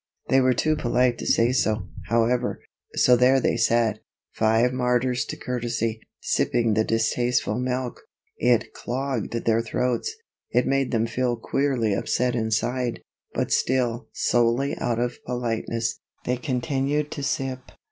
They 0.29 0.41
were 0.41 0.55
too 0.55 0.75
polite 0.75 1.19
to 1.19 1.27
say 1.27 1.51
so, 1.51 1.83
however, 2.07 2.59
so 2.95 3.15
there 3.15 3.39
they 3.39 3.55
sat, 3.55 3.99
five 4.31 4.73
martyrs 4.73 5.25
to 5.25 5.37
courtesy, 5.37 6.01
sipping 6.19 6.73
the 6.73 6.83
distasteful 6.83 7.59
milk. 7.59 8.01
It 8.37 8.73
clogged 8.73 9.33
their 9.45 9.61
throats, 9.61 10.11
it 10.49 10.65
made 10.65 10.89
them 10.89 11.05
feel 11.05 11.35
queerly 11.37 11.93
upset 11.93 12.33
inside, 12.35 13.03
but 13.35 13.51
still, 13.51 14.07
solely 14.11 14.75
out 14.79 14.97
of 14.97 15.23
politeness, 15.25 15.99
they 16.25 16.37
continued 16.37 17.11
to 17.11 17.21
sip. 17.21 17.71